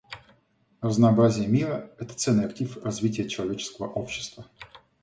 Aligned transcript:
Разнообразие 0.81 1.47
мира— 1.47 1.91
это 1.99 2.15
ценный 2.15 2.45
актив 2.47 2.75
развития 2.83 3.29
человеческого 3.29 3.85
общества. 3.87 4.47